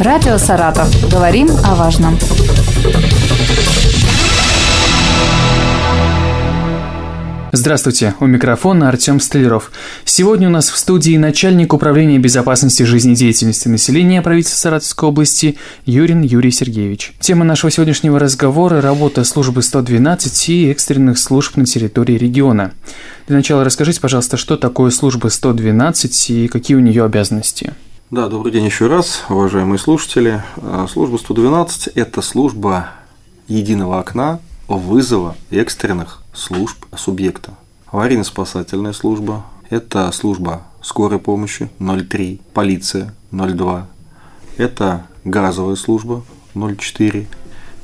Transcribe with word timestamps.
Радио 0.00 0.38
«Саратов». 0.38 0.88
Говорим 1.12 1.50
о 1.62 1.74
важном. 1.74 2.16
Здравствуйте, 7.52 8.14
у 8.18 8.24
микрофона 8.24 8.88
Артем 8.88 9.20
Столяров. 9.20 9.70
Сегодня 10.06 10.48
у 10.48 10.50
нас 10.50 10.70
в 10.70 10.78
студии 10.78 11.18
начальник 11.18 11.74
управления 11.74 12.18
безопасности 12.18 12.84
жизнедеятельности 12.84 13.68
населения 13.68 14.22
правительства 14.22 14.56
Саратовской 14.56 15.10
области 15.10 15.58
Юрин 15.84 16.22
Юрий 16.22 16.50
Сергеевич. 16.50 17.12
Тема 17.20 17.44
нашего 17.44 17.70
сегодняшнего 17.70 18.18
разговора– 18.18 18.80
работа 18.82 19.22
службы 19.24 19.62
112 19.62 20.48
и 20.48 20.70
экстренных 20.70 21.18
служб 21.18 21.58
на 21.58 21.66
территории 21.66 22.16
региона. 22.16 22.72
Для 23.26 23.36
начала 23.36 23.64
расскажите, 23.64 24.00
пожалуйста, 24.00 24.38
что 24.38 24.56
такое 24.56 24.90
служба 24.92 25.28
112 25.28 26.30
и 26.30 26.48
какие 26.48 26.78
у 26.78 26.80
нее 26.80 27.04
обязанности? 27.04 27.74
Да, 28.10 28.28
добрый 28.28 28.50
день 28.50 28.64
еще 28.64 28.88
раз, 28.88 29.22
уважаемые 29.28 29.78
слушатели. 29.78 30.42
А, 30.56 30.88
служба 30.88 31.16
112– 31.16 31.86
это 31.94 32.22
служба 32.22 32.90
единого 33.46 34.00
окна 34.00 34.40
вызова 34.66 35.36
экстренных 35.50 36.20
служб 36.32 36.86
субъекта. 36.96 37.52
Аварийно-спасательная 37.92 38.94
служба– 38.94 39.44
это 39.70 40.10
служба 40.10 40.62
скорой 40.82 41.20
помощи 41.20 41.70
03, 41.78 42.40
полиция 42.52 43.14
02, 43.30 43.86
это 44.56 45.06
газовая 45.24 45.76
служба 45.76 46.24
04, 46.54 47.28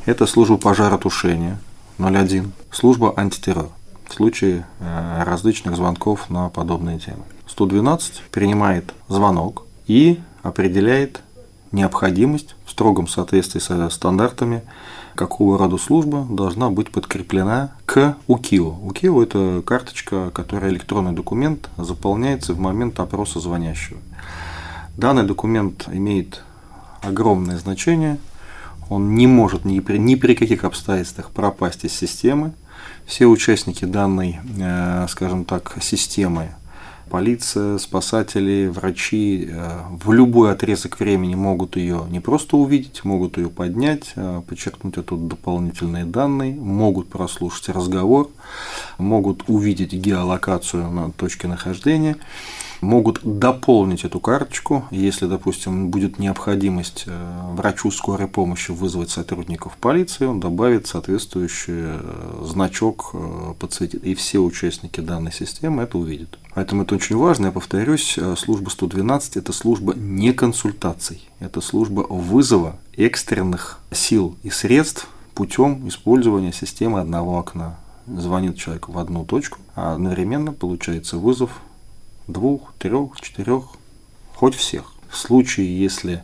это 0.07 0.27
служба 0.27 0.57
пожаротушения 0.57 1.61
01, 1.99 2.51
служба 2.73 3.15
антитеррор 3.17 3.69
в 4.09 4.15
случае 4.15 4.67
э, 4.81 5.23
различных 5.25 5.77
звонков 5.77 6.31
на 6.31 6.49
подобные 6.49 6.99
темы. 6.99 7.23
112 7.47 8.23
принимает 8.33 8.93
звонок 9.09 9.66
и 9.87 10.21
определяет 10.43 11.21
необходимость 11.73 12.55
в 12.65 12.71
строгом 12.71 13.09
соответствии 13.09 13.61
со 13.61 13.89
стандартами 13.91 14.63
какого 15.15 15.59
рода 15.59 15.79
служба 15.79 16.27
должна 16.29 16.71
быть 16.71 16.91
подкреплена 16.91 17.73
к 17.87 18.17
УКИО. 18.27 18.79
УКИО– 18.83 19.23
это 19.25 19.63
карточка, 19.65 20.31
которая 20.31 20.71
электронный 20.71 21.13
документ 21.13 21.71
заполняется 21.79 22.53
в 22.53 22.61
момент 22.61 23.01
опроса 23.01 23.41
звонящего. 23.41 23.99
Данный 24.97 25.25
документ 25.25 25.89
имеет 25.91 26.43
огромное 27.03 27.59
значение, 27.59 28.19
он 28.89 29.15
не 29.15 29.27
может 29.27 29.65
ни 29.65 29.81
при, 29.81 29.99
ни 29.99 30.15
при 30.15 30.35
каких 30.35 30.65
обстоятельствах 30.65 31.31
пропасть 31.31 31.85
из 31.85 31.93
системы. 31.93 32.53
Все 33.05 33.27
участники 33.27 33.85
данной, 33.85 34.39
э, 34.59 35.07
скажем 35.09 35.45
так, 35.45 35.77
системы 35.81 36.51
полиция, 37.11 37.79
спасатели, 37.79 38.67
врачи 38.67 39.49
э, 39.51 39.81
в 39.91 40.13
любой 40.13 40.53
отрезок 40.53 40.99
времени 40.99 41.35
могут 41.35 41.77
ее 41.77 42.07
не 42.11 42.21
просто 42.21 42.57
увидеть, 42.57 43.05
могут 43.05 43.37
ее 43.39 43.49
поднять, 43.49 44.13
э, 44.17 44.43
подчеркнуть 44.47 44.99
оттуда 44.99 45.31
дополнительные 45.31 46.05
данные, 46.05 46.55
могут 46.55 47.09
прослушать 47.09 47.69
разговор, 47.69 48.31
могут 48.99 49.45
увидеть 49.49 49.93
геолокацию 49.93 50.91
на 50.91 51.13
точке 51.13 51.49
нахождения 51.49 52.17
могут 52.81 53.21
дополнить 53.23 54.05
эту 54.05 54.21
карточку, 54.21 54.85
если, 54.91 55.27
допустим, 55.27 55.91
будет 55.91 56.19
необходимость 56.19 57.05
э, 57.07 57.53
врачу 57.53 57.91
скорой 57.91 58.29
помощи 58.29 58.71
вызвать 58.71 59.11
сотрудников 59.11 59.77
полиции, 59.77 60.27
он 60.27 60.41
добавит 60.41 60.87
соответствующий 60.87 61.75
э, 61.77 62.43
значок, 62.45 63.11
э, 63.13 63.55
подсветит, 63.59 64.05
и 64.05 64.15
все 64.15 64.39
участники 64.39 65.01
данной 65.01 65.33
системы 65.33 65.83
это 65.83 65.99
увидят. 65.99 66.39
Поэтому 66.55 66.83
это 66.83 66.95
очень 66.95 67.17
важно, 67.17 67.47
я 67.47 67.53
повторюсь, 67.53 68.19
служба 68.39 68.71
112– 68.71 69.37
это 69.39 69.53
служба 69.53 69.95
не 69.95 70.33
консультаций, 70.33 71.29
это 71.39 71.61
служба 71.61 72.07
вызова 72.09 72.77
экстренных 72.97 73.79
сил 73.93 74.37
и 74.43 74.51
средств 74.51 75.09
путем 75.35 75.87
использования 75.87 76.53
системы 76.53 77.01
одного 77.01 77.39
окна. 77.39 77.77
Звонит 78.07 78.57
человек 78.57 78.89
в 78.89 78.99
одну 78.99 79.25
точку, 79.25 79.59
а 79.75 79.95
одновременно 79.95 80.53
получается 80.53 81.19
вызов 81.19 81.51
двух, 82.27 82.75
трех, 82.79 83.21
четырех, 83.21 83.65
хоть 84.35 84.55
всех. 84.55 84.93
В 85.09 85.17
случае, 85.17 85.79
если 85.79 86.23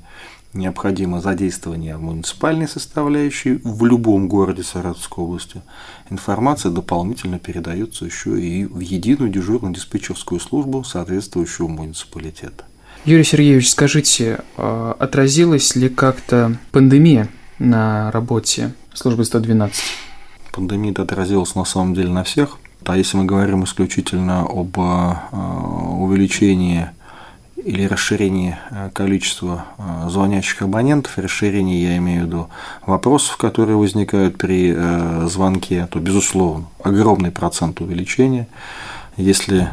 необходимо 0.52 1.20
задействование 1.20 1.96
муниципальной 1.96 2.68
составляющей 2.68 3.60
в 3.64 3.84
любом 3.86 4.28
городе 4.28 4.62
Саратовской 4.62 5.24
области, 5.24 5.62
информация 6.10 6.70
дополнительно 6.70 7.38
передается 7.38 8.04
еще 8.04 8.40
и 8.40 8.66
в 8.66 8.80
единую 8.80 9.30
дежурную 9.30 9.74
диспетчерскую 9.74 10.40
службу 10.40 10.84
соответствующего 10.84 11.68
муниципалитета. 11.68 12.64
Юрий 13.04 13.24
Сергеевич, 13.24 13.70
скажите, 13.70 14.40
а 14.56 14.94
отразилась 14.98 15.74
ли 15.74 15.88
как-то 15.88 16.58
пандемия 16.70 17.28
на 17.58 18.10
работе 18.12 18.74
службы 18.94 19.24
112? 19.24 19.82
Пандемия 20.52 20.92
отразилась 20.92 21.54
на 21.54 21.64
самом 21.64 21.94
деле 21.94 22.10
на 22.10 22.24
всех. 22.24 22.58
А 22.88 22.96
если 22.96 23.16
мы 23.16 23.24
говорим 23.24 23.64
исключительно 23.64 24.42
об 24.42 24.78
э, 24.78 25.14
увеличении 25.98 26.88
или 27.56 27.84
расширении 27.86 28.56
э, 28.70 28.90
количества 28.92 29.66
э, 29.78 30.08
звонящих 30.08 30.62
абонентов, 30.62 31.16
расширение, 31.18 31.82
я 31.82 31.96
имею 31.98 32.24
в 32.24 32.26
виду, 32.26 32.48
вопросов, 32.86 33.36
которые 33.36 33.76
возникают 33.76 34.38
при 34.38 34.74
звонке, 35.28 35.86
то, 35.90 35.98
безусловно, 35.98 36.66
огромный 36.82 37.30
процент 37.30 37.80
увеличения. 37.80 38.48
Если 39.16 39.68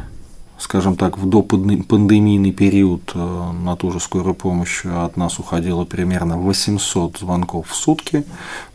скажем 0.59 0.96
так, 0.96 1.18
в 1.18 1.28
допандемийный 1.28 2.52
период 2.52 3.14
на 3.16 3.75
ту 3.75 3.92
же 3.92 4.00
скорую 4.00 4.36
помощь 4.36 4.86
от 4.86 5.18
нас 5.18 5.40
уходило 5.40 5.86
примерно 5.86 6.38
800 6.38 7.20
звонков 7.20 7.70
в 7.70 7.75
сутки, 7.75 8.25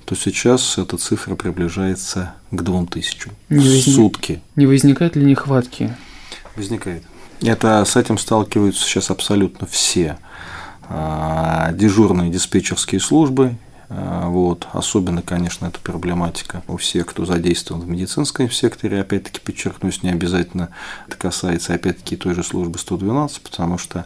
то 0.04 0.14
сейчас 0.14 0.78
эта 0.78 0.96
цифра 0.96 1.34
приближается 1.34 2.34
к 2.50 2.62
2000 2.62 3.30
не 3.48 3.58
в 3.58 3.62
возник... 3.62 3.94
сутки. 3.94 4.42
Не 4.56 4.66
возникает 4.66 5.16
ли 5.16 5.24
нехватки? 5.24 5.94
Возникает. 6.56 7.02
Это 7.40 7.84
с 7.84 7.96
этим 7.96 8.18
сталкиваются 8.18 8.84
сейчас 8.84 9.10
абсолютно 9.10 9.66
все 9.66 10.18
а, 10.88 11.72
дежурные 11.72 12.30
диспетчерские 12.30 13.00
службы. 13.00 13.56
А, 13.88 14.28
вот. 14.28 14.66
Особенно, 14.72 15.22
конечно, 15.22 15.66
эта 15.66 15.78
проблематика 15.80 16.62
у 16.68 16.76
всех, 16.76 17.06
кто 17.06 17.24
задействован 17.24 17.82
в 17.82 17.88
медицинском 17.88 18.50
секторе. 18.50 19.00
Опять-таки, 19.00 19.40
подчеркнусь, 19.40 20.02
не 20.02 20.10
обязательно 20.10 20.70
это 21.08 21.16
касается, 21.16 21.74
опять-таки, 21.74 22.16
той 22.16 22.34
же 22.34 22.42
службы 22.42 22.78
112, 22.78 23.40
потому 23.40 23.78
что 23.78 24.04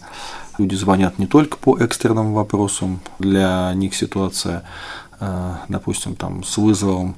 люди 0.58 0.74
звонят 0.74 1.18
не 1.18 1.26
только 1.26 1.56
по 1.56 1.78
экстренным 1.78 2.34
вопросам, 2.34 3.00
для 3.18 3.72
них 3.74 3.94
ситуация 3.94 4.64
Э, 5.20 5.56
допустим, 5.68 6.14
там 6.14 6.44
с 6.44 6.56
вызовом 6.56 7.16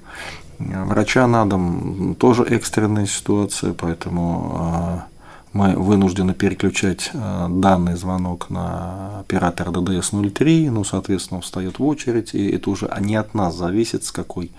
врача 0.59 1.27
на 1.27 1.47
дом, 1.47 2.15
тоже 2.19 2.45
экстренная 2.45 3.07
ситуация, 3.07 3.73
поэтому 3.73 5.07
э, 5.09 5.10
мы 5.53 5.75
вынуждены 5.77 6.35
переключать 6.35 7.11
э, 7.13 7.47
данный 7.49 7.97
звонок 7.97 8.51
на 8.51 9.21
оператор 9.21 9.69
ДДС-03, 9.69 10.71
ну, 10.71 10.85
соответственно, 10.85 11.39
он 11.39 11.43
встает 11.43 11.79
в 11.79 11.85
очередь, 11.85 12.35
и 12.35 12.51
это 12.51 12.71
уже 12.71 12.93
не 13.01 13.17
от 13.17 13.35
нас 13.35 13.55
зависит, 13.57 14.05
с 14.05 14.13
какой 14.13 14.53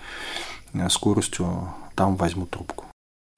скоростью 0.88 1.68
там 1.94 2.16
возьмут 2.16 2.50
трубку. 2.50 2.91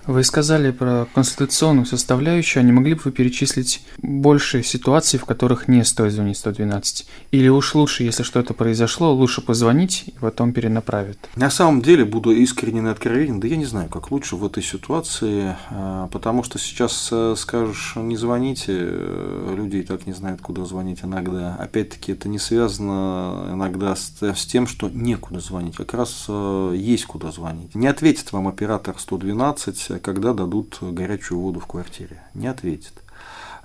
Вы 0.07 0.23
сказали 0.23 0.71
про 0.71 1.07
конституционную 1.15 1.87
составляющую, 1.87 2.61
а 2.61 2.65
не 2.65 2.73
могли 2.73 2.95
бы 2.95 3.01
вы 3.05 3.13
перечислить 3.13 3.83
больше 3.99 4.63
ситуаций, 4.63 5.19
в 5.19 5.25
которых 5.25 5.67
не 5.67 5.83
стоит 5.83 6.13
звонить 6.13 6.37
112? 6.37 7.07
Или 7.31 7.49
уж 7.49 7.75
лучше, 7.75 8.05
если 8.05 8.23
что-то 8.23 8.53
произошло, 8.53 9.15
лучше 9.15 9.41
позвонить 9.41 10.05
и 10.07 10.15
потом 10.21 10.53
перенаправят? 10.53 11.19
На 11.37 11.49
самом 11.49 11.81
деле, 11.81 12.05
буду 12.05 12.33
искренен 12.33 12.87
и 12.89 12.91
откровенен, 12.91 13.41
да 13.41 13.49
я 13.49 13.57
не 13.57 13.65
знаю, 13.65 13.89
как 13.89 14.11
лучше 14.11 14.37
в 14.37 14.45
этой 14.45 14.63
ситуации, 14.63 15.57
а, 15.71 16.09
потому 16.09 16.43
что 16.43 16.59
сейчас 16.59 17.09
э, 17.11 17.35
скажешь, 17.39 17.95
не 17.97 18.17
звоните, 18.17 18.73
э, 18.77 19.55
люди 19.57 19.79
и 19.79 19.83
так 19.83 20.07
не 20.07 20.13
знают, 20.13 20.43
куда 20.43 20.67
звонить 20.67 21.01
иногда. 21.03 21.55
Опять-таки, 21.55 22.13
это 22.13 22.29
не 22.29 22.39
связано 22.39 23.53
иногда 23.55 23.97
с, 23.97 24.13
с 24.21 24.45
тем, 24.45 24.67
что 24.67 24.91
некуда 24.91 25.41
звонить, 25.41 25.77
как 25.77 25.95
раз 25.95 26.27
э, 26.29 26.75
есть 26.77 27.07
куда 27.07 27.33
звонить. 27.33 27.75
Не 27.75 27.87
ответит 27.87 28.33
вам 28.33 28.49
оператор 28.49 28.97
112, 28.99 29.94
когда 29.99 30.33
дадут 30.33 30.79
горячую 30.81 31.41
воду 31.41 31.61
в 31.61 31.67
квартире. 31.67 32.23
Не 32.35 32.47
ответит. 32.47 32.93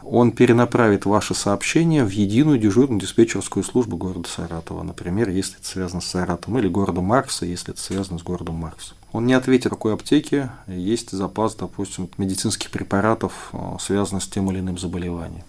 Он 0.02 0.32
перенаправит 0.32 1.06
ваше 1.06 1.34
сообщение 1.34 2.06
в 2.06 2.10
единую 2.10 2.58
дежурную 2.58 3.02
диспетчерскую 3.02 3.64
службу 3.64 3.98
города 3.98 4.30
Саратова, 4.30 4.84
например, 4.84 5.30
если 5.30 5.58
это 5.58 5.68
связано 5.68 6.02
с 6.02 6.06
Саратовом, 6.06 6.60
или 6.60 6.70
города 6.70 7.02
Маркса, 7.02 7.46
если 7.46 7.74
это 7.74 7.82
связано 7.82 8.18
с 8.18 8.24
городом 8.24 8.56
Маркс. 8.56 8.94
Он 9.12 9.26
не 9.26 9.34
ответит, 9.34 9.68
в 9.68 9.70
какой 9.70 9.94
аптеке 9.94 10.52
есть 10.68 11.12
запас, 11.12 11.56
допустим, 11.56 12.10
медицинских 12.18 12.70
препаратов, 12.70 13.50
э, 13.52 13.78
связанных 13.80 14.24
с 14.24 14.28
тем 14.28 14.50
или 14.52 14.60
иным 14.60 14.78
заболеванием. 14.78 15.44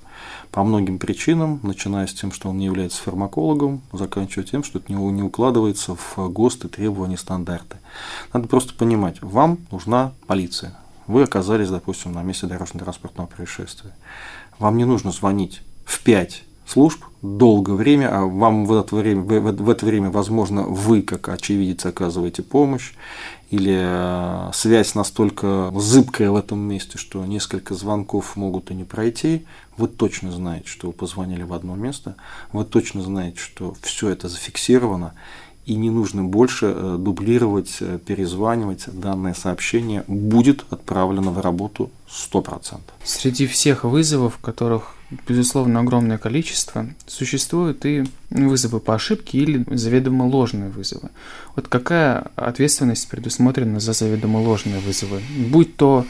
По 0.51 0.65
многим 0.65 0.99
причинам, 0.99 1.61
начиная 1.63 2.07
с 2.07 2.13
тем, 2.13 2.33
что 2.33 2.49
он 2.49 2.59
не 2.59 2.65
является 2.65 3.03
фармакологом, 3.03 3.83
заканчивая 3.93 4.45
тем, 4.45 4.65
что 4.65 4.79
это 4.79 4.93
не 4.93 5.23
укладывается 5.23 5.95
в 5.95 6.29
ГОСТы, 6.31 6.69
требования, 6.69 7.17
стандарты. 7.17 7.79
Надо 8.33 8.49
просто 8.49 8.75
понимать, 8.75 9.23
вам 9.23 9.59
нужна 9.71 10.13
полиция. 10.27 10.77
Вы 11.07 11.23
оказались, 11.23 11.71
допустим, 11.71 12.13
на 12.13 12.23
месте 12.23 12.47
дорожно-транспортного 12.47 13.27
происшествия. 13.27 13.93
Вам 14.59 14.77
не 14.77 14.85
нужно 14.85 15.13
звонить 15.13 15.63
в 15.85 16.03
5 16.03 16.45
служб 16.71 17.05
долгое 17.21 17.75
время, 17.75 18.09
а 18.11 18.25
вам 18.25 18.65
в 18.65 18.73
это 18.73 18.95
время, 18.95 19.23
в 19.23 19.69
это 19.69 19.85
время, 19.85 20.11
возможно, 20.11 20.63
вы, 20.63 21.03
как 21.03 21.29
очевидец, 21.29 21.85
оказываете 21.85 22.43
помощь, 22.43 22.93
или 23.51 23.77
э, 23.77 24.51
связь 24.55 24.95
настолько 24.95 25.73
зыбкая 25.75 26.31
в 26.31 26.37
этом 26.37 26.61
месте, 26.61 26.97
что 26.97 27.25
несколько 27.27 27.75
звонков 27.75 28.37
могут 28.37 28.71
и 28.71 28.75
не 28.75 28.85
пройти, 28.85 29.45
вы 29.77 29.89
точно 29.89 30.31
знаете, 30.31 30.69
что 30.69 30.87
вы 30.87 30.93
позвонили 30.93 31.43
в 31.43 31.53
одно 31.53 31.75
место, 31.75 32.15
вы 32.53 32.65
точно 32.65 33.03
знаете, 33.03 33.39
что 33.41 33.75
все 33.83 34.11
это 34.11 34.29
зафиксировано, 34.29 35.15
и 35.71 35.77
не 35.77 35.91
нужно 35.91 36.25
больше 36.25 36.67
э, 36.67 36.97
дублировать, 36.99 37.77
э, 37.81 37.99
перезванивать. 38.05 38.85
Данное 38.89 39.35
сообщение 39.35 40.03
будет 40.09 40.65
отправлено 40.71 41.31
в 41.31 41.41
работу 41.41 41.91
100%. 42.09 42.81
Среди 43.05 43.47
всех 43.47 43.85
вызовов, 43.85 44.39
которых, 44.39 44.97
безусловно, 45.29 45.79
огромное 45.79 46.19
количество, 46.19 46.87
существуют 47.07 47.87
и 47.87 48.05
вызовы 48.31 48.81
по 48.81 48.97
ошибке 48.97 49.39
или 49.39 49.65
заведомо 49.71 50.25
ложные 50.25 50.71
вызовы. 50.71 51.11
Вот 51.55 51.69
какая 51.69 52.27
ответственность 52.35 53.09
предусмотрена 53.09 53.79
за 53.79 53.93
заведомо 53.93 54.39
ложные 54.39 54.81
вызовы? 54.81 55.21
Будь 55.51 55.77
то 55.77 56.05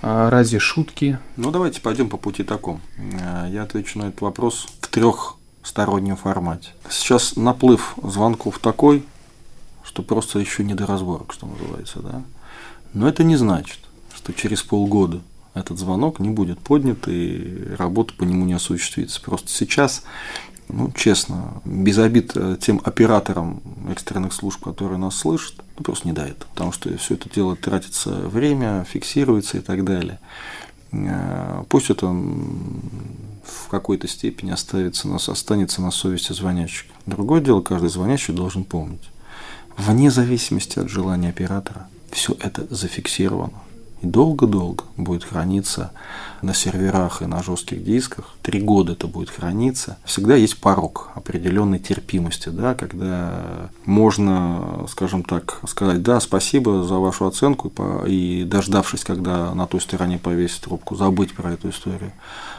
а, 0.00 0.30
ради 0.30 0.58
шутки. 0.58 1.18
Ну, 1.36 1.50
давайте 1.50 1.82
пойдем 1.82 2.08
по 2.08 2.16
пути 2.16 2.44
таком. 2.44 2.80
Э, 2.96 3.46
я 3.50 3.62
отвечу 3.64 3.98
на 3.98 4.04
этот 4.04 4.22
вопрос 4.22 4.66
в 4.80 4.88
трех 4.88 5.36
стороннем 5.62 6.16
формате. 6.16 6.70
Сейчас 6.88 7.36
наплыв 7.36 7.94
звонков 8.02 8.58
такой, 8.58 9.04
что 9.84 10.02
просто 10.02 10.38
еще 10.38 10.64
не 10.64 10.74
до 10.74 10.86
разборок, 10.86 11.32
что 11.32 11.46
называется, 11.46 12.00
да. 12.00 12.22
Но 12.94 13.08
это 13.08 13.24
не 13.24 13.36
значит, 13.36 13.78
что 14.14 14.32
через 14.32 14.62
полгода 14.62 15.20
этот 15.54 15.78
звонок 15.78 16.18
не 16.18 16.30
будет 16.30 16.58
поднят 16.58 17.08
и 17.08 17.74
работа 17.76 18.14
по 18.14 18.24
нему 18.24 18.44
не 18.44 18.54
осуществится. 18.54 19.20
Просто 19.20 19.50
сейчас, 19.50 20.02
ну, 20.68 20.90
честно, 20.92 21.60
без 21.64 21.98
обид 21.98 22.32
э, 22.34 22.56
тем 22.60 22.80
операторам 22.84 23.62
экстренных 23.90 24.32
служб, 24.32 24.64
которые 24.64 24.98
нас 24.98 25.16
слышат, 25.16 25.56
ну, 25.76 25.84
просто 25.84 26.08
не 26.08 26.14
до 26.14 26.26
потому 26.54 26.72
что 26.72 26.96
все 26.96 27.14
это 27.14 27.28
дело 27.28 27.56
тратится 27.56 28.10
время, 28.10 28.84
фиксируется 28.84 29.58
и 29.58 29.60
так 29.60 29.84
далее. 29.84 30.20
Э, 30.92 31.64
пусть 31.68 31.90
это 31.90 32.14
в 33.44 33.68
какой-то 33.68 34.08
степени 34.08 34.50
оставится, 34.50 35.08
останется 35.14 35.82
на 35.82 35.90
совести 35.90 36.32
звонящих. 36.32 36.86
Другое 37.06 37.40
дело, 37.40 37.60
каждый 37.60 37.90
звонящий 37.90 38.34
должен 38.34 38.64
помнить. 38.64 39.10
Вне 39.76 40.10
зависимости 40.10 40.78
от 40.78 40.88
желания 40.88 41.30
оператора, 41.30 41.88
все 42.10 42.36
это 42.38 42.66
зафиксировано. 42.74 43.62
И 44.02 44.06
долго-долго 44.06 44.82
будет 44.96 45.22
храниться 45.22 45.92
на 46.42 46.54
серверах 46.54 47.22
и 47.22 47.26
на 47.26 47.40
жестких 47.40 47.84
дисках. 47.84 48.34
Три 48.42 48.60
года 48.60 48.92
это 48.92 49.06
будет 49.06 49.30
храниться. 49.30 49.96
Всегда 50.04 50.34
есть 50.34 50.60
порог 50.60 51.10
определенной 51.14 51.78
терпимости, 51.78 52.48
да, 52.48 52.74
когда 52.74 53.70
можно, 53.84 54.86
скажем 54.90 55.22
так, 55.22 55.60
сказать, 55.68 56.02
да, 56.02 56.18
спасибо 56.18 56.82
за 56.82 56.96
вашу 56.96 57.26
оценку, 57.26 57.72
и 58.04 58.42
дождавшись, 58.44 59.04
когда 59.04 59.54
на 59.54 59.68
той 59.68 59.80
стороне 59.80 60.18
повесит 60.18 60.62
трубку, 60.62 60.96
забыть 60.96 61.32
про 61.32 61.52
эту 61.52 61.70
историю. 61.70 62.12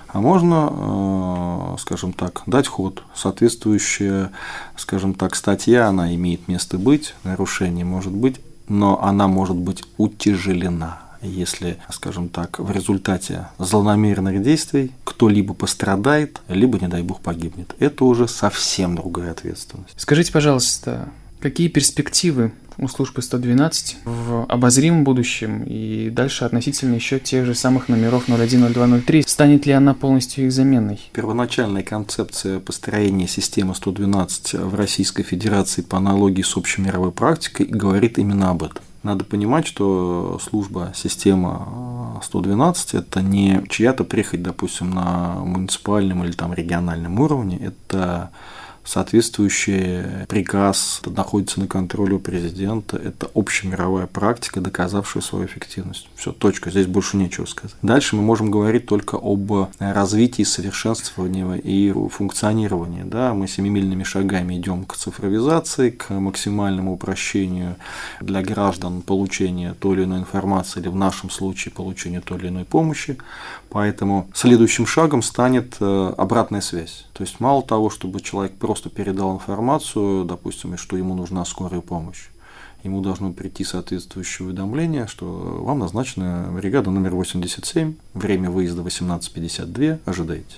А 0.07 0.21
можно, 0.21 0.69
э, 0.71 1.75
скажем 1.81 2.13
так, 2.13 2.43
дать 2.45 2.67
ход. 2.67 3.03
Соответствующая, 3.13 4.31
скажем 4.77 5.13
так, 5.13 5.35
статья, 5.35 5.87
она 5.87 6.13
имеет 6.15 6.47
место 6.47 6.77
быть, 6.77 7.15
нарушение 7.23 7.83
может 7.83 8.13
быть, 8.13 8.39
но 8.69 9.03
она 9.03 9.27
может 9.27 9.57
быть 9.57 9.83
утяжелена 9.97 10.99
если, 11.23 11.77
скажем 11.89 12.29
так, 12.29 12.59
в 12.59 12.71
результате 12.71 13.47
злонамеренных 13.57 14.41
действий 14.43 14.91
кто-либо 15.03 15.53
пострадает, 15.53 16.41
либо, 16.47 16.79
не 16.79 16.87
дай 16.87 17.01
бог, 17.03 17.21
погибнет. 17.21 17.75
Это 17.79 18.05
уже 18.05 18.27
совсем 18.27 18.95
другая 18.95 19.31
ответственность. 19.31 19.93
Скажите, 19.97 20.31
пожалуйста, 20.31 21.09
какие 21.39 21.67
перспективы 21.67 22.51
у 22.77 22.87
службы 22.87 23.21
112 23.21 23.97
в 24.05 24.45
обозримом 24.49 25.03
будущем 25.03 25.63
и 25.63 26.09
дальше 26.09 26.45
относительно 26.45 26.95
еще 26.95 27.19
тех 27.19 27.45
же 27.45 27.55
самых 27.55 27.89
номеров 27.89 28.27
01, 28.27 28.73
02, 28.73 29.01
03. 29.05 29.23
Станет 29.27 29.65
ли 29.65 29.73
она 29.73 29.93
полностью 29.93 30.45
их 30.45 30.51
заменой? 30.51 30.99
Первоначальная 31.13 31.83
концепция 31.83 32.59
построения 32.59 33.27
системы 33.27 33.75
112 33.75 34.53
в 34.53 34.75
Российской 34.75 35.23
Федерации 35.23 35.81
по 35.81 35.97
аналогии 35.97 36.41
с 36.41 36.57
общемировой 36.57 37.11
практикой 37.11 37.65
говорит 37.67 38.17
именно 38.17 38.49
об 38.49 38.63
этом. 38.63 38.83
Надо 39.03 39.25
понимать, 39.25 39.67
что 39.67 40.39
служба, 40.41 40.93
система 40.95 42.21
112– 42.23 42.93
это 42.93 43.21
не 43.21 43.61
чья-то 43.67 44.05
прихоть, 44.05 44.41
допустим, 44.41 44.91
на 44.91 45.35
муниципальном 45.43 46.23
или 46.23 46.31
там 46.31 46.53
региональном 46.53 47.19
уровне, 47.19 47.57
это 47.57 48.31
соответствующий 48.85 50.25
приказ 50.27 51.01
находится 51.05 51.59
на 51.59 51.67
контроле 51.67 52.15
у 52.15 52.19
президента. 52.19 52.97
Это 52.97 53.29
общемировая 53.33 54.07
практика, 54.07 54.61
доказавшая 54.61 55.23
свою 55.23 55.45
эффективность. 55.45 56.09
Все, 56.15 56.31
точка. 56.31 56.69
Здесь 56.69 56.87
больше 56.87 57.17
нечего 57.17 57.45
сказать. 57.45 57.75
Дальше 57.81 58.15
мы 58.15 58.21
можем 58.21 58.51
говорить 58.51 58.85
только 58.85 59.17
об 59.21 59.69
развитии, 59.79 60.43
совершенствовании 60.43 61.57
и 61.59 61.93
функционировании. 62.09 63.03
Да, 63.03 63.33
мы 63.33 63.47
семимильными 63.47 64.03
шагами 64.03 64.57
идем 64.57 64.85
к 64.85 64.95
цифровизации, 64.95 65.89
к 65.89 66.09
максимальному 66.09 66.93
упрощению 66.93 67.75
для 68.21 68.41
граждан 68.41 69.01
получения 69.01 69.73
той 69.79 69.95
или 69.95 70.03
иной 70.03 70.19
информации 70.19 70.79
или 70.79 70.89
в 70.89 70.95
нашем 70.95 71.29
случае 71.29 71.73
получения 71.73 72.21
той 72.21 72.37
или 72.37 72.47
иной 72.49 72.65
помощи. 72.65 73.17
Поэтому 73.69 74.29
следующим 74.33 74.85
шагом 74.85 75.23
станет 75.23 75.77
э, 75.79 76.13
обратная 76.17 76.61
связь. 76.61 77.05
То 77.13 77.23
есть 77.23 77.39
мало 77.39 77.63
того, 77.63 77.89
чтобы 77.89 78.21
человек 78.21 78.53
просто 78.53 78.72
передал 78.89 79.35
информацию, 79.35 80.25
допустим, 80.25 80.77
что 80.77 80.97
ему 80.97 81.13
нужна 81.15 81.45
скорая 81.45 81.81
помощь, 81.81 82.29
ему 82.83 83.01
должно 83.01 83.31
прийти 83.31 83.63
соответствующее 83.63 84.47
уведомление, 84.47 85.07
что 85.07 85.25
вам 85.25 85.79
назначена 85.79 86.49
бригада 86.51 86.91
номер 86.91 87.15
87, 87.15 87.95
время 88.13 88.49
выезда 88.49 88.81
18.52, 88.81 89.99
ожидайте. 90.05 90.57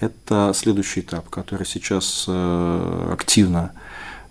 Это 0.00 0.52
следующий 0.54 1.00
этап, 1.00 1.28
который 1.28 1.66
сейчас 1.66 2.24
э, 2.28 3.10
активно 3.12 3.72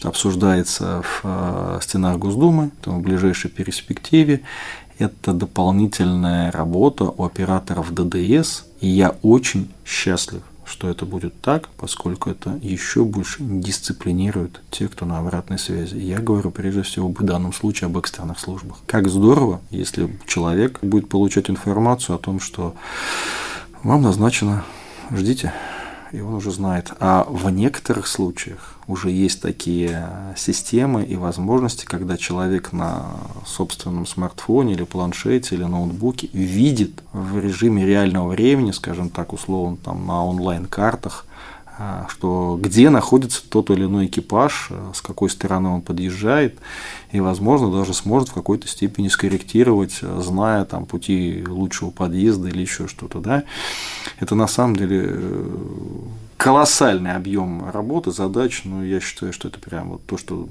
обсуждается 0.02 1.04
в 1.04 1.22
э, 1.24 1.80
стенах 1.84 2.18
Госдумы, 2.18 2.72
в 2.86 3.00
ближайшей 3.00 3.52
перспективе 3.52 4.42
это 5.00 5.32
дополнительная 5.32 6.52
работа 6.52 7.06
у 7.06 7.24
операторов 7.24 7.94
ДДС, 7.94 8.64
и 8.82 8.88
я 8.88 9.16
очень 9.24 9.72
счастлив, 9.86 10.42
что 10.80 10.90
это 10.90 11.06
будет 11.06 11.42
так, 11.42 11.68
поскольку 11.76 12.30
это 12.30 12.58
еще 12.62 13.04
больше 13.04 13.40
дисциплинирует 13.42 14.62
тех, 14.72 14.90
кто 14.92 15.06
на 15.06 15.20
обратной 15.20 15.60
связи. 15.60 15.98
Я 15.98 16.20
говорю 16.20 16.52
прежде 16.52 16.84
всего 16.84 17.10
в 17.10 17.22
данном 17.22 17.52
случае 17.52 17.88
об 17.88 17.98
экстренных 17.98 18.40
службах. 18.40 18.78
Как 18.86 19.10
здорово, 19.10 19.60
если 19.72 20.18
человек 20.26 20.80
будет 20.82 21.10
получать 21.10 21.50
информацию 21.50 22.16
о 22.16 22.18
том, 22.18 22.40
что 22.40 22.76
вам 23.84 24.04
назначено, 24.04 24.64
ждите, 25.12 25.52
и 26.12 26.22
он 26.22 26.34
уже 26.34 26.52
знает. 26.52 26.92
А 27.00 27.26
в 27.30 27.50
некоторых 27.50 28.08
случаях 28.08 28.76
уже 28.88 29.12
есть 29.12 29.42
такие 29.42 30.34
системы 30.36 31.04
и 31.04 31.16
возможности, 31.16 31.86
когда 31.86 32.18
человек 32.18 32.72
на 32.72 33.06
собственном 33.46 34.06
смартфоне 34.06 34.74
или 34.74 34.84
планшете 34.84 35.56
или 35.56 35.64
ноутбуке 35.64 36.30
видит 36.34 37.04
в 37.14 37.40
режиме 37.40 37.86
реального 37.86 38.30
времени, 38.30 38.72
скажем 38.72 39.10
так, 39.10 39.34
условно, 39.34 39.78
там 39.78 40.08
на 40.08 40.26
онлайн-картах, 40.26 41.26
что 42.10 42.60
где 42.62 42.90
находится 42.90 43.42
тот 43.48 43.70
или 43.70 43.86
иной 43.86 44.08
экипаж, 44.08 44.68
а, 44.72 44.92
с 44.94 45.02
какой 45.02 45.30
стороны 45.30 45.70
он 45.70 45.82
подъезжает, 45.82 46.58
и, 47.12 47.20
возможно, 47.20 47.72
даже 47.72 47.94
сможет 47.94 48.30
в 48.30 48.34
какой-то 48.34 48.68
степени 48.68 49.08
скорректировать, 49.08 50.00
а, 50.02 50.22
зная 50.22 50.66
там 50.66 50.86
пути 50.86 51.44
лучшего 51.48 51.90
подъезда 51.90 52.50
или 52.50 52.62
еще 52.62 52.88
что-то, 52.88 53.20
да. 53.20 53.44
Это 54.20 54.36
на 54.36 54.48
самом 54.48 54.76
деле 54.76 55.06
э, 55.08 55.58
колоссальный 56.38 57.14
объем 57.14 57.70
работы, 57.70 58.12
задач, 58.12 58.62
но 58.66 58.84
я 58.84 59.00
считаю, 59.00 59.32
что 59.32 59.48
это 59.48 59.60
прям 59.60 59.90
вот 59.90 60.06
то, 60.06 60.18
что 60.18 60.48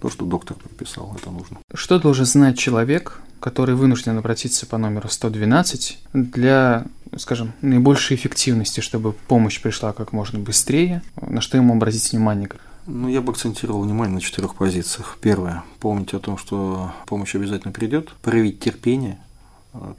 то, 0.00 0.10
что 0.10 0.26
доктор 0.26 0.58
прописал, 0.58 1.16
это 1.18 1.30
нужно. 1.30 1.58
Что 1.72 1.98
должен 1.98 2.26
знать 2.26 2.58
человек, 2.58 3.22
который 3.44 3.74
вынужден 3.74 4.16
обратиться 4.16 4.64
по 4.64 4.78
номеру 4.78 5.10
112 5.10 5.98
для, 6.14 6.86
скажем, 7.18 7.52
наибольшей 7.60 8.16
эффективности, 8.16 8.80
чтобы 8.80 9.12
помощь 9.12 9.60
пришла 9.60 9.92
как 9.92 10.14
можно 10.14 10.38
быстрее, 10.38 11.02
на 11.20 11.42
что 11.42 11.58
ему 11.58 11.74
обратить 11.74 12.10
внимание? 12.10 12.48
Ну, 12.86 13.06
я 13.06 13.20
бы 13.20 13.32
акцентировал 13.32 13.82
внимание 13.82 14.14
на 14.14 14.22
четырех 14.22 14.54
позициях. 14.54 15.18
Первое. 15.20 15.62
Помнить 15.78 16.14
о 16.14 16.20
том, 16.20 16.38
что 16.38 16.92
помощь 17.04 17.34
обязательно 17.34 17.70
придет. 17.70 18.14
Проявить 18.22 18.60
терпение. 18.60 19.18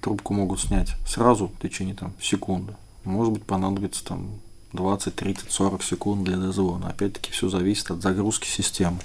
Трубку 0.01 0.33
могут 0.33 0.59
снять 0.59 0.95
сразу 1.07 1.51
в 1.55 1.61
течение 1.61 1.93
там, 1.93 2.13
секунды. 2.19 2.73
Может 3.03 3.31
быть, 3.31 3.43
понадобится 3.43 4.03
там 4.03 4.27
20, 4.73 5.13
30, 5.13 5.51
40 5.51 5.83
секунд 5.83 6.23
для 6.23 6.37
дозвона. 6.37 6.89
Опять-таки, 6.89 7.31
все 7.31 7.47
зависит 7.49 7.91
от 7.91 8.01
загрузки 8.01 8.47
системы. 8.47 8.97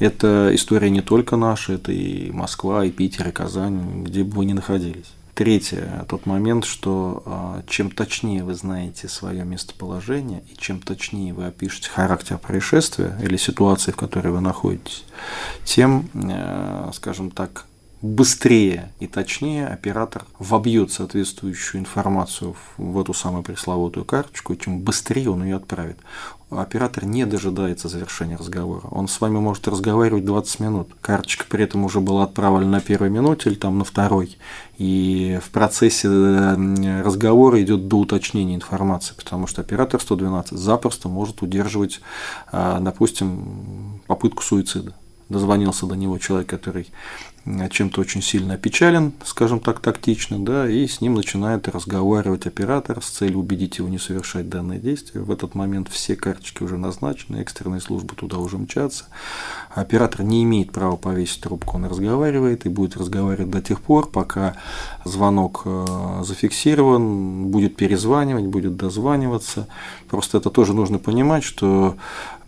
Это 0.00 0.50
история 0.54 0.88
не 0.88 1.02
только 1.02 1.36
наша, 1.36 1.74
это 1.74 1.92
и 1.92 2.30
Москва, 2.32 2.84
и 2.86 2.90
Питер, 2.90 3.28
и 3.28 3.32
Казань, 3.32 4.02
где 4.02 4.24
бы 4.24 4.38
вы 4.38 4.44
ни 4.46 4.54
находились. 4.54 5.12
третье, 5.34 6.04
тот 6.08 6.26
момент, 6.26 6.64
что 6.64 7.22
а, 7.24 7.62
чем 7.66 7.90
точнее 7.90 8.42
вы 8.42 8.54
знаете 8.54 9.08
свое 9.08 9.44
местоположение 9.44 10.42
и 10.50 10.56
чем 10.56 10.80
точнее 10.80 11.32
вы 11.34 11.46
опишете 11.46 11.90
характер 11.90 12.38
происшествия 12.38 13.16
или 13.22 13.36
ситуации, 13.36 13.92
в 13.92 13.96
которой 13.96 14.32
вы 14.32 14.40
находитесь, 14.40 15.04
тем, 15.64 16.08
э, 16.14 16.90
скажем 16.94 17.30
так, 17.30 17.66
быстрее 18.02 18.92
и 18.98 19.06
точнее 19.06 19.66
оператор 19.66 20.24
вобьет 20.38 20.90
соответствующую 20.90 21.80
информацию 21.80 22.56
в 22.78 22.98
эту 22.98 23.12
самую 23.12 23.42
пресловутую 23.42 24.04
карточку, 24.04 24.54
и 24.54 24.58
чем 24.58 24.80
быстрее 24.80 25.30
он 25.30 25.44
ее 25.44 25.56
отправит. 25.56 25.98
Оператор 26.50 27.04
не 27.04 27.26
дожидается 27.26 27.88
завершения 27.88 28.34
разговора. 28.34 28.88
Он 28.90 29.06
с 29.06 29.20
вами 29.20 29.38
может 29.38 29.68
разговаривать 29.68 30.24
20 30.24 30.60
минут. 30.60 30.88
Карточка 31.00 31.44
при 31.48 31.62
этом 31.62 31.84
уже 31.84 32.00
была 32.00 32.24
отправлена 32.24 32.70
на 32.72 32.80
первой 32.80 33.08
минуте 33.08 33.50
или 33.50 33.56
там 33.56 33.78
на 33.78 33.84
второй. 33.84 34.36
И 34.76 35.38
в 35.44 35.50
процессе 35.50 36.08
разговора 36.08 37.62
идет 37.62 37.86
до 37.86 37.98
уточнения 37.98 38.56
информации, 38.56 39.14
потому 39.14 39.46
что 39.46 39.60
оператор 39.60 40.00
112 40.00 40.58
запросто 40.58 41.08
может 41.08 41.42
удерживать, 41.42 42.00
а, 42.50 42.80
допустим, 42.80 44.00
попытку 44.08 44.42
суицида 44.42 44.94
дозвонился 45.30 45.86
до 45.86 45.94
него 45.94 46.18
человек, 46.18 46.48
который 46.48 46.88
чем-то 47.70 48.02
очень 48.02 48.20
сильно 48.20 48.54
опечален, 48.54 49.12
скажем 49.24 49.60
так, 49.60 49.80
тактично, 49.80 50.38
да, 50.38 50.68
и 50.68 50.86
с 50.86 51.00
ним 51.00 51.14
начинает 51.14 51.68
разговаривать 51.68 52.46
оператор 52.46 53.02
с 53.02 53.08
целью 53.08 53.38
убедить 53.38 53.78
его 53.78 53.88
не 53.88 53.98
совершать 53.98 54.50
данное 54.50 54.78
действие. 54.78 55.24
В 55.24 55.30
этот 55.30 55.54
момент 55.54 55.88
все 55.88 56.16
карточки 56.16 56.62
уже 56.62 56.76
назначены, 56.76 57.38
экстренные 57.38 57.80
службы 57.80 58.14
туда 58.14 58.36
уже 58.36 58.58
мчатся. 58.58 59.04
Оператор 59.74 60.22
не 60.22 60.42
имеет 60.42 60.72
права 60.72 60.96
повесить 60.96 61.40
трубку, 61.40 61.76
он 61.76 61.86
разговаривает 61.86 62.66
и 62.66 62.68
будет 62.68 62.96
разговаривать 62.96 63.50
до 63.50 63.62
тех 63.62 63.80
пор, 63.80 64.10
пока 64.10 64.56
звонок 65.04 65.62
э, 65.64 66.22
зафиксирован, 66.22 67.46
будет 67.46 67.74
перезванивать, 67.76 68.46
будет 68.46 68.76
дозваниваться. 68.76 69.66
Просто 70.08 70.38
это 70.38 70.50
тоже 70.50 70.74
нужно 70.74 70.98
понимать, 70.98 71.42
что 71.42 71.96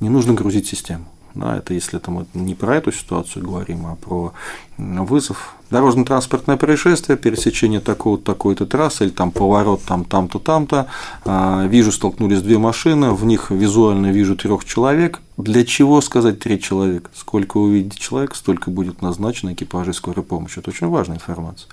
не 0.01 0.11
нужно 0.11 0.35
грузить 0.35 0.67
систему. 0.67 1.07
Да, 1.35 1.57
это 1.57 1.73
если 1.73 1.99
это 1.99 2.11
мы 2.11 2.27
не 2.35 2.55
про 2.55 2.77
эту 2.77 2.93
ситуацию 2.93 3.45
говорим, 3.45 3.87
а 3.87 3.97
про 3.97 4.33
вызов. 4.79 5.55
Дорожно-транспортное 5.71 6.59
происшествие, 6.59 7.17
пересечение 7.17 7.81
такой-то 7.81 8.25
такой 8.25 8.55
трассы, 8.55 9.05
или 9.05 9.11
там 9.11 9.31
поворот 9.31 9.83
там, 9.87 10.05
там-то, 10.05 10.39
там-то. 10.39 10.87
А, 11.25 11.67
вижу, 11.67 11.93
столкнулись 11.93 12.43
две 12.43 12.59
машины, 12.59 13.13
в 13.13 13.25
них 13.25 13.51
визуально 13.51 14.13
вижу 14.13 14.37
трех 14.37 14.65
человек. 14.65 15.21
Для 15.39 15.65
чего 15.65 16.01
сказать 16.03 16.41
три 16.41 16.61
человека? 16.61 17.11
Сколько 17.15 17.57
увидите 17.57 17.99
человек, 17.99 18.35
столько 18.35 18.71
будет 18.71 19.01
назначено 19.01 19.55
экипажей 19.55 19.95
скорой 19.95 20.23
помощи. 20.23 20.59
Это 20.59 20.71
очень 20.71 20.89
важная 20.89 21.17
информация. 21.17 21.69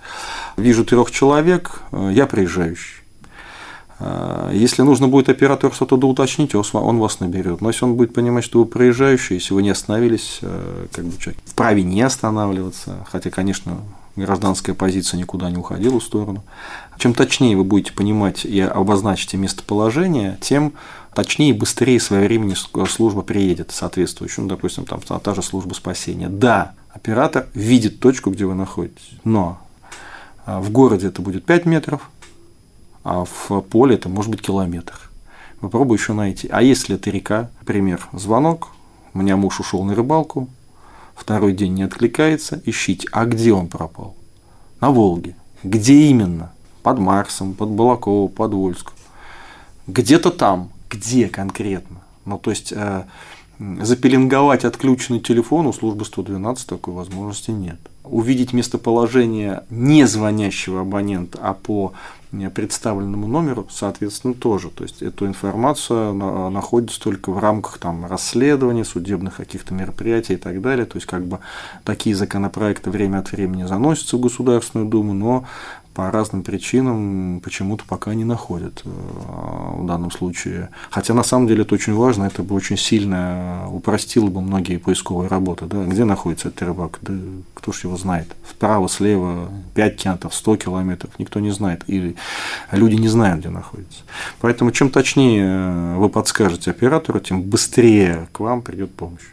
Вижу 0.55 0.85
трех 0.85 1.11
человек, 1.11 1.81
э, 1.91 2.11
я 2.13 2.25
приезжающий. 2.25 3.03
А, 3.99 4.51
если 4.51 4.81
нужно 4.81 5.07
будет 5.07 5.29
оператору 5.29 5.73
что-то 5.73 5.97
доуточнить, 5.97 6.55
он 6.55 6.99
вас 6.99 7.19
наберет. 7.19 7.61
Но 7.61 7.69
если 7.69 7.85
он 7.85 7.95
будет 7.95 8.13
понимать, 8.13 8.43
что 8.43 8.59
вы 8.59 8.65
проезжающий, 8.65 9.35
если 9.35 9.53
вы 9.53 9.61
не 9.61 9.69
остановились, 9.69 10.39
э, 10.41 10.87
как 10.91 11.05
бы 11.05 11.19
человек 11.19 11.41
вправе 11.45 11.83
не 11.83 12.01
останавливаться, 12.01 13.05
хотя, 13.11 13.29
конечно, 13.29 13.77
гражданская 14.15 14.75
позиция 14.75 15.17
никуда 15.17 15.49
не 15.49 15.57
уходила 15.57 15.99
в 15.99 16.03
сторону. 16.03 16.43
Чем 16.97 17.13
точнее 17.13 17.57
вы 17.57 17.63
будете 17.63 17.93
понимать 17.93 18.45
и 18.45 18.59
обозначите 18.59 19.37
местоположение, 19.37 20.37
тем 20.41 20.73
точнее 21.13 21.49
и 21.49 21.53
быстрее 21.53 21.99
своевременно 21.99 22.55
служба 22.87 23.21
приедет 23.21 23.71
соответствующую, 23.71 24.43
ну, 24.43 24.49
допустим, 24.49 24.85
там 24.85 24.99
та 25.01 25.35
же 25.35 25.41
служба 25.41 25.73
спасения. 25.73 26.29
Да, 26.29 26.73
оператор 26.91 27.47
видит 27.53 27.99
точку, 27.99 28.31
где 28.31 28.45
вы 28.45 28.55
находитесь, 28.55 29.11
но 29.23 29.59
а, 30.45 30.59
в 30.59 30.71
городе 30.71 31.07
это 31.07 31.21
будет 31.21 31.45
5 31.45 31.65
метров, 31.65 32.09
а 33.03 33.25
в 33.25 33.61
поле 33.61 33.95
это 33.95 34.09
может 34.09 34.31
быть 34.31 34.41
километр. 34.41 35.09
Попробуй 35.59 35.97
еще 35.97 36.13
найти. 36.13 36.47
А 36.49 36.61
если 36.61 36.95
это 36.95 37.09
река, 37.09 37.49
например, 37.59 38.07
звонок, 38.13 38.69
у 39.13 39.19
меня 39.19 39.35
муж 39.35 39.59
ушел 39.59 39.83
на 39.83 39.95
рыбалку, 39.95 40.47
второй 41.15 41.53
день 41.53 41.73
не 41.73 41.83
откликается, 41.83 42.61
ищите. 42.65 43.07
А 43.11 43.25
где 43.25 43.53
он 43.53 43.67
пропал? 43.67 44.15
На 44.79 44.91
Волге. 44.91 45.35
Где 45.63 46.07
именно? 46.07 46.53
Под 46.83 46.99
Марсом, 46.99 47.53
под 47.53 47.69
Балаково, 47.69 48.27
под 48.27 48.53
Вольском. 48.53 48.93
Где-то 49.87 50.31
там. 50.31 50.69
Где 50.89 51.27
конкретно? 51.27 51.97
Ну, 52.25 52.37
то 52.37 52.51
есть, 52.51 52.71
э, 52.75 53.03
запеленговать 53.59 54.63
отключенный 54.63 55.19
телефон 55.19 55.67
у 55.67 55.73
службы 55.73 56.05
112 56.05 56.65
такой 56.65 56.93
возможности 56.93 57.51
нет. 57.51 57.79
Увидеть 58.09 58.53
местоположение 58.53 59.63
не 59.69 60.05
звонящего 60.05 60.81
абонента, 60.81 61.39
а 61.41 61.53
по 61.53 61.93
представленному 62.53 63.27
номеру, 63.27 63.67
соответственно, 63.71 64.35
тоже. 64.35 64.69
То 64.69 64.83
есть 64.83 65.01
эту 65.01 65.25
информацию 65.25 66.13
находится 66.51 67.01
только 67.01 67.31
в 67.31 67.39
рамках 67.39 67.79
там, 67.79 68.05
расследования, 68.05 68.85
судебных 68.85 69.37
каких-то 69.37 69.73
мероприятий 69.73 70.33
и 70.33 70.37
так 70.37 70.61
далее. 70.61 70.85
То 70.85 70.97
есть 70.97 71.07
как 71.07 71.25
бы 71.25 71.39
такие 71.83 72.15
законопроекты 72.15 72.91
время 72.91 73.19
от 73.19 73.31
времени 73.31 73.63
заносятся 73.63 74.17
в 74.17 74.21
Государственную 74.21 74.87
Думу, 74.89 75.13
но 75.13 75.45
по 75.99 76.11
разным 76.11 76.43
причинам 76.43 77.41
почему-то 77.43 77.83
пока 77.85 78.13
не 78.13 78.23
находят 78.23 78.83
э, 78.85 78.89
в 78.89 79.85
данном 79.85 80.11
случае. 80.11 80.69
Хотя 80.89 81.13
на 81.13 81.23
самом 81.23 81.45
деле 81.45 81.63
это 81.63 81.75
очень 81.75 81.93
важно, 81.93 82.23
это 82.23 82.41
бы 82.41 82.55
очень 82.55 82.77
сильно 82.77 83.65
упростило 83.69 84.27
бы 84.27 84.39
многие 84.39 84.77
поисковые 84.77 85.27
работы. 85.27 85.65
Да? 85.65 85.83
Где 85.83 86.05
находится 86.05 86.47
этот 86.47 86.61
рыбак? 86.61 86.99
Да 87.01 87.13
кто 87.53 87.73
ж 87.73 87.83
его 87.83 87.97
знает? 87.97 88.33
Вправо, 88.43 88.87
слева, 88.87 89.49
5 89.73 89.95
километров, 89.97 90.33
100 90.33 90.55
километров, 90.55 91.11
никто 91.19 91.41
не 91.41 91.51
знает. 91.51 91.83
И 91.87 92.15
люди 92.71 92.95
не 92.95 93.09
знают, 93.09 93.41
где 93.41 93.49
находится. 93.49 93.99
Поэтому 94.39 94.71
чем 94.71 94.91
точнее 94.91 95.97
вы 95.97 96.07
подскажете 96.07 96.71
оператору, 96.71 97.19
тем 97.19 97.41
быстрее 97.41 98.29
к 98.31 98.39
вам 98.39 98.61
придет 98.61 98.95
помощь. 98.95 99.27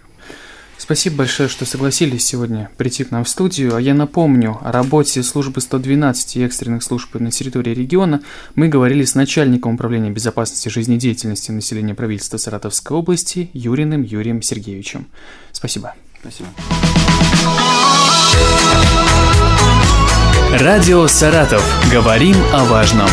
Спасибо 0.78 1.16
большое, 1.16 1.48
что 1.48 1.64
согласились 1.64 2.24
сегодня 2.24 2.70
прийти 2.76 3.04
к 3.04 3.10
нам 3.10 3.24
в 3.24 3.28
студию. 3.28 3.74
А 3.74 3.80
я 3.80 3.94
напомню, 3.94 4.58
о 4.62 4.72
работе 4.72 5.22
службы 5.22 5.60
112 5.60 6.36
и 6.36 6.44
экстренных 6.44 6.82
служб 6.82 7.14
на 7.14 7.30
территории 7.30 7.74
региона 7.74 8.22
мы 8.54 8.68
говорили 8.68 9.04
с 9.04 9.14
начальником 9.14 9.74
управления 9.74 10.10
безопасности 10.10 10.68
жизнедеятельности 10.68 11.50
населения 11.50 11.94
правительства 11.94 12.36
Саратовской 12.36 12.96
области 12.96 13.50
Юриным 13.52 14.02
Юрием 14.02 14.42
Сергеевичем. 14.42 15.06
Спасибо. 15.52 15.94
Спасибо. 16.20 16.48
Радио 20.52 21.06
«Саратов». 21.06 21.62
Говорим 21.92 22.36
о 22.52 22.64
важном. 22.64 23.08